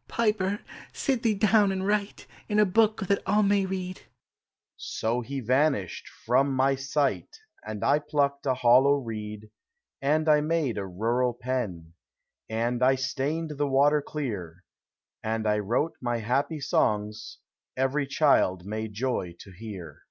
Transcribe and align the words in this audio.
"Piper, 0.08 0.60
sit 0.94 1.22
thee 1.22 1.34
down 1.34 1.70
and 1.70 1.86
write 1.86 2.26
In 2.48 2.58
a 2.58 2.64
book 2.64 3.02
that 3.08 3.20
all 3.26 3.42
may 3.42 3.66
read" 3.66 4.00
So 4.78 5.20
he 5.20 5.40
vanished 5.40 6.08
from 6.24 6.54
my 6.54 6.76
sight; 6.76 7.36
And 7.62 7.84
I 7.84 7.98
plucked 7.98 8.46
a 8.46 8.54
hollow 8.54 8.94
reed, 8.94 9.50
And 10.00 10.30
I 10.30 10.40
made 10.40 10.78
a 10.78 10.86
rural 10.86 11.34
pen. 11.34 11.92
And 12.48 12.82
I 12.82 12.94
stained 12.94 13.58
the 13.58 13.68
water 13.68 14.00
clear, 14.00 14.64
And 15.22 15.46
I 15.46 15.58
wrote 15.58 15.92
my 16.00 16.20
happy 16.20 16.58
songs 16.60 17.36
Every 17.76 18.06
child 18.06 18.64
may 18.64 18.88
joy 18.88 19.34
to 19.40 19.52
hear. 19.52 20.06